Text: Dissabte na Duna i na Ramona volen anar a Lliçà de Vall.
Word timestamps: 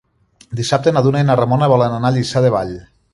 Dissabte 0.59 0.93
na 0.95 1.03
Duna 1.07 1.21
i 1.25 1.27
na 1.27 1.35
Ramona 1.41 1.69
volen 1.73 1.93
anar 1.99 2.11
a 2.13 2.17
Lliçà 2.19 2.43
de 2.47 2.51
Vall. 2.57 2.77